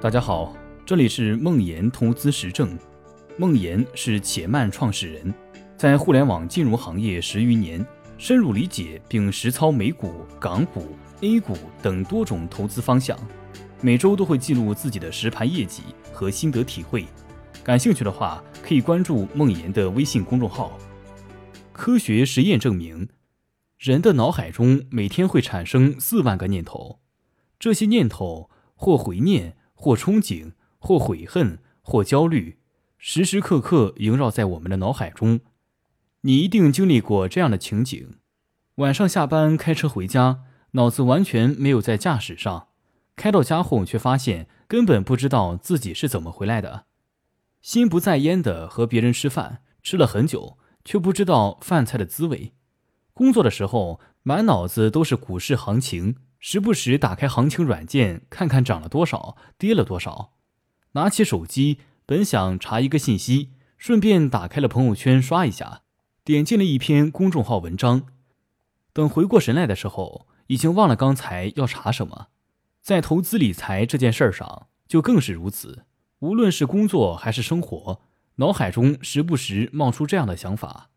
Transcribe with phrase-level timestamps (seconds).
[0.00, 0.54] 大家好，
[0.86, 2.78] 这里是梦岩投资实证。
[3.36, 5.34] 梦岩是且慢创始人，
[5.76, 7.84] 在互联网金融行业十余年，
[8.16, 13.18] 深入理解并实操美股、港股、A 股等多种投资方向。
[13.80, 17.04] 每周都会记录自己的实盘业绩和心得体会。
[17.64, 20.78] 感兴趣的话，可以关注梦岩的微信公众号。
[21.72, 23.08] 科学实验证明，
[23.76, 27.00] 人的脑海中每天会产生四万个念头，
[27.58, 29.56] 这些念头或回念。
[29.80, 32.58] 或憧憬，或悔恨，或焦虑，
[32.98, 35.38] 时时刻刻萦绕在我们的脑海中。
[36.22, 38.16] 你一定经历过这样的情景：
[38.74, 40.40] 晚上下班开车回家，
[40.72, 42.66] 脑子完全没有在驾驶上，
[43.14, 46.86] 开到家后却发现根本不知道自己是怎么回来的，
[47.62, 52.52] 心不在焉的和别人吃饭，吃了很久却不知道饭菜的滋味。
[53.14, 56.16] 工作的时候满脑子都是股市行情。
[56.40, 60.34] 时不时打开行情软件看看涨了多少，跌了多少。
[60.92, 65.82] 拿起手机，本想查一个信息，顺便打开了朋友圈刷一下，
[66.24, 68.06] 点进了一篇公众号文章。
[68.92, 72.28] 等回过神来的时候，已经忘了刚才要查什么。
[72.80, 75.84] 在投资理财这件事儿上，就更是如此。
[76.20, 78.00] 无论是工作还是生活，
[78.36, 80.90] 脑海中时不时冒出这样的想法：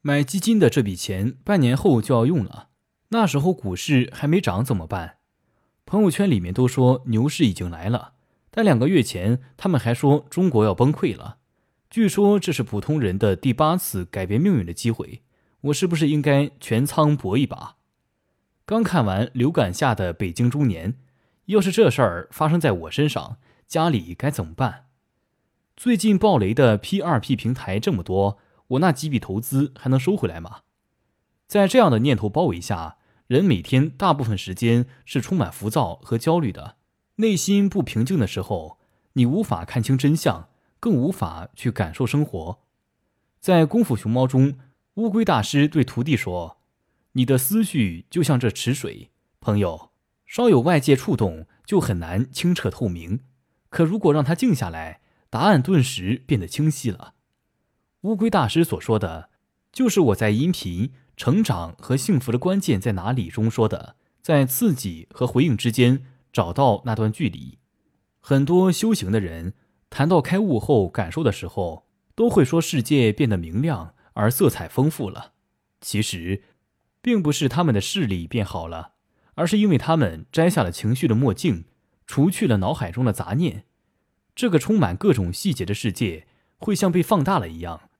[0.00, 2.69] 买基金的这笔钱，半年后就要用了。
[3.12, 5.16] 那时候股市还没涨怎么办？
[5.84, 8.12] 朋友圈里面都说牛市已经来了，
[8.52, 11.38] 但两个月前他们还说中国要崩溃了。
[11.90, 15.22] 据说这是普通人的第八次改变命运的机会，
[15.62, 17.78] 我是不是应该全仓搏一把？
[18.64, 20.94] 刚看完流感下的北京中年，
[21.46, 24.84] 要是这事儿发生在我身上，家里该怎么办？
[25.76, 28.38] 最近暴雷的 P 二 P 平台这么多，
[28.68, 30.60] 我那几笔投资还能收回来吗？
[31.48, 32.98] 在这样的念头包围下。
[33.30, 36.74] 人每天大部分时间是充满浮躁和焦虑的，
[37.14, 38.80] 内心不平静的时候，
[39.12, 40.48] 你无法看清真相，
[40.80, 42.58] 更无法去感受生活。
[43.38, 44.58] 在《功夫熊猫》中，
[44.94, 46.58] 乌龟大师对徒弟说
[47.14, 49.90] ：“你的思绪就像这池水，朋友，
[50.26, 53.20] 稍有外界触动就很难清澈透明。
[53.68, 57.14] 可如果让它静下来，答案顿时变得清晰了。”
[58.02, 59.30] 乌龟大师所说的，
[59.70, 60.92] 就是我在音频。
[61.20, 63.28] 成长和幸福的关键在哪里？
[63.28, 67.58] 中说的，在刺激和回应之间找到那段距离。
[68.20, 69.52] 很多修行的人
[69.90, 75.32] 谈到开悟后感受的时候，都会说世界变得明亮而色彩丰富了。
[75.82, 76.42] 其实，
[77.02, 78.92] 并不是他们的视力变好了，
[79.34, 81.66] 而是因为他们摘下了情绪的墨镜，
[82.06, 83.66] 除去了脑海中的杂念。
[84.34, 86.26] 这个充满各种细节的世界，
[86.56, 87.90] 会像被放大了一样，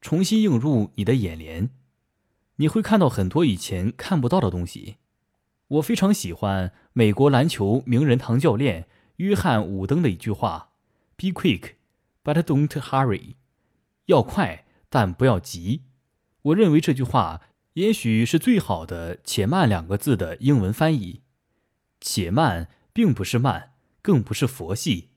[0.00, 1.70] 重新映入你的眼帘。
[2.56, 4.96] 你会看到很多以前看不到的东西。
[5.68, 10.70] 我非常喜欢美国篮球名人堂教练约翰·伍登的一句话
[11.16, 11.72] ：“Be quick,
[12.22, 13.34] but don't hurry。”
[14.06, 15.82] 要快，但不要急。
[16.42, 17.40] 我认为这句话
[17.72, 21.22] 也许是最好的“且慢”两个字的英文翻译。
[22.00, 23.72] 且慢并不是慢，
[24.02, 25.08] 更不是佛系。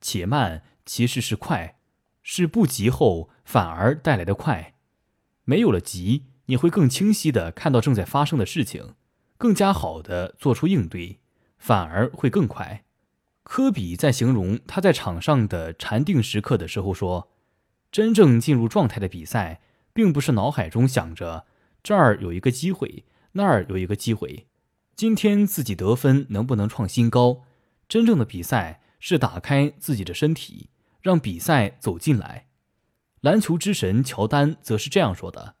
[0.00, 1.80] 且慢其实是快，
[2.22, 4.74] 是不急后反而带来的快。
[5.44, 6.26] 没有了急。
[6.46, 8.94] 你会更清晰地看到正在发生的事情，
[9.36, 11.18] 更加好地做出应对，
[11.58, 12.84] 反而会更快。
[13.42, 17.30] 科比在形容他在场上的禅定时刻的时候说
[17.92, 19.60] ：“真正进入状态的比赛，
[19.92, 21.46] 并不是脑海中想着
[21.82, 24.46] 这儿有一个机会，那儿有一个机会，
[24.94, 27.44] 今天自己得分能不能创新高？
[27.88, 30.70] 真正的比赛是打开自己的身体，
[31.00, 32.46] 让比赛走进来。”
[33.22, 35.55] 篮球之神乔丹则是这样说的。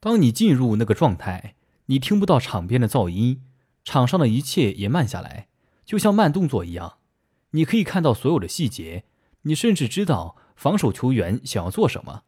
[0.00, 1.54] 当你进入那个状态，
[1.86, 3.42] 你听不到场边的噪音，
[3.84, 5.48] 场上的一切也慢下来，
[5.84, 6.96] 就像慢动作一样。
[7.50, 9.04] 你可以看到所有的细节，
[9.42, 12.22] 你甚至知道防守球员想要做什么。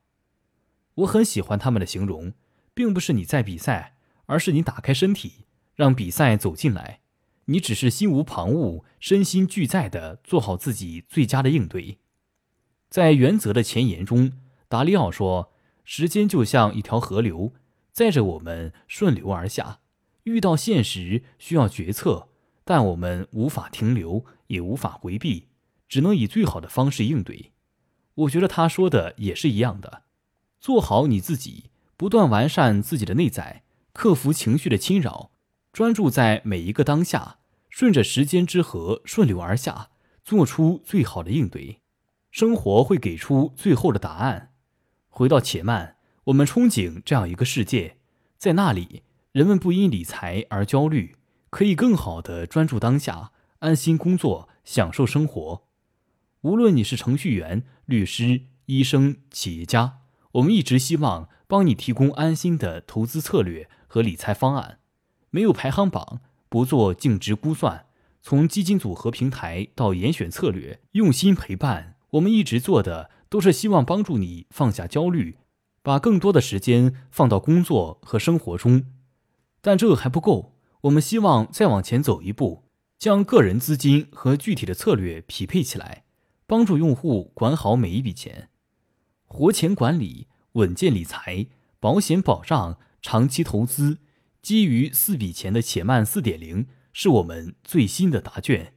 [0.96, 2.34] 我很喜欢他们的形容，
[2.74, 3.96] 并不是你在比赛，
[4.26, 7.00] 而是你打开身体，让比赛走进来。
[7.46, 11.98] 你只是心无旁骛、身心俱在的做好自己最佳的应对。
[12.90, 14.32] 在原则的前言中，
[14.68, 15.52] 达利奥说
[15.84, 17.54] ：“时间就像一条河流。”
[17.92, 19.80] 载着我们顺流而下，
[20.24, 22.28] 遇到现实需要决策，
[22.64, 25.48] 但我们无法停留，也无法回避，
[25.88, 27.52] 只能以最好的方式应对。
[28.14, 30.04] 我觉得他说的也是一样的，
[30.58, 33.62] 做好你自己，不断完善自己的内在，
[33.92, 35.30] 克服情绪的侵扰，
[35.72, 37.38] 专注在每一个当下，
[37.68, 39.90] 顺着时间之河顺流而下，
[40.24, 41.80] 做出最好的应对，
[42.30, 44.52] 生活会给出最后的答案。
[45.08, 45.96] 回到且慢。
[46.26, 47.96] 我们憧憬这样一个世界，
[48.38, 49.02] 在那里，
[49.32, 51.16] 人们不因理财而焦虑，
[51.50, 55.64] 可以更好的专注当下，安心工作，享受生活。
[56.42, 59.98] 无论你是程序员、律师、医生、企业家，
[60.34, 64.78] 我们一直希望帮你提供安心的投资策略和理财方案。
[65.30, 67.86] 没有排行榜，不做净值估算，
[68.20, 71.96] 从基金组合平台到严选策略，用心陪伴。
[72.10, 75.38] 我们一直做的都是希望帮助你放下焦虑，
[75.82, 78.84] 把更多的时间放到工作和生活中。
[79.60, 82.64] 但这还不够，我们希望再往前走一步，
[82.98, 86.04] 将个人资金和具体的策略匹配起来。
[86.44, 88.50] 帮助用户管好每一笔钱，
[89.24, 91.46] 活钱管理、稳健理财、
[91.80, 94.00] 保险保障、长期投资，
[94.42, 98.74] 基于四笔钱的且慢四点零是我们最新的答卷。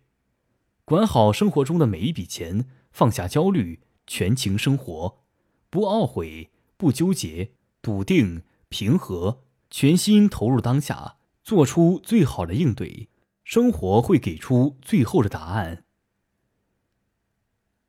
[0.85, 5.23] 管好生活中的每一笔钱，放下焦虑，全情生活，
[5.69, 13.09] 不懊悔，不纠结，笃定、平和，全心投入当下，做出最好的应对，
[13.43, 15.85] 生活会给出最后的答案。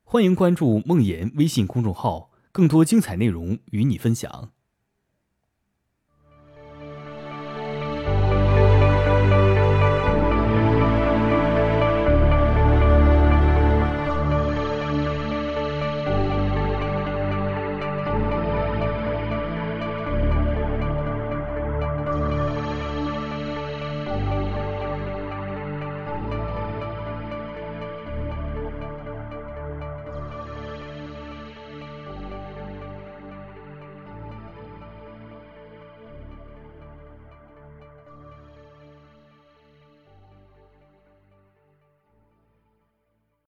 [0.03, 4.53] 欢迎关注梦妍微信公众号，更多精彩内容与你分享。